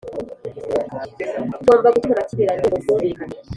Tugomba 1.53 1.93
gukemura 1.93 2.19
amakimbirane 2.21 2.65
mu 2.71 2.81
bwumvikane 2.81 3.35